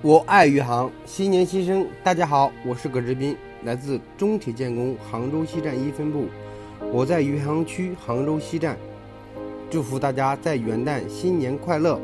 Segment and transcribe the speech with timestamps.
[0.00, 6.26] 我爱余杭，新年新生，大家好，我是葛志斌，来自中铁建工杭州西站一分部，
[6.92, 8.78] 我在余杭区杭州西站，
[9.68, 12.00] 祝福大家在元旦新年快乐，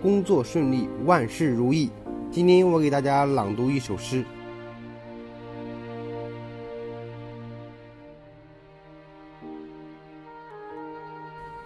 [0.00, 1.90] 工作顺利，万事如意。
[2.30, 4.24] 今天我给大家朗读一首诗。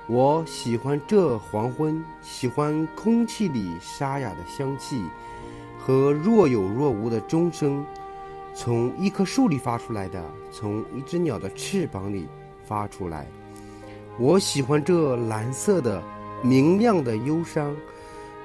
[0.06, 5.02] 我喜欢这黄昏，喜欢空气里沙哑的香气。
[5.88, 7.82] 和若有若无的钟声，
[8.54, 12.26] 从一棵树里发出来的，从一只鸟的翅膀里
[12.62, 13.26] 发出来。
[14.18, 16.02] 我喜欢这蓝色的、
[16.42, 17.74] 明亮的忧伤，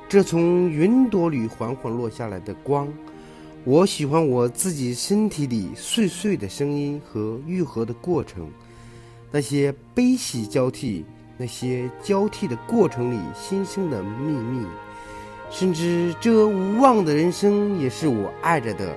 [0.07, 2.87] 这从云朵里缓缓落下来的光。
[3.65, 8.49] 我喜欢我自己身体里碎碎的声音和愈合的过程，
[9.33, 11.03] 那些悲喜交替，
[11.37, 14.65] 那些交替的过程里新生的秘密。
[15.53, 18.91] 甚至这无望的人生也是我爱着的，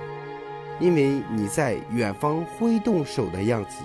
[0.79, 3.83] 因为你在远方挥动手的样子，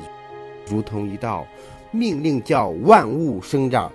[0.66, 1.46] 如同一道
[1.90, 3.92] 命令，叫万物生长。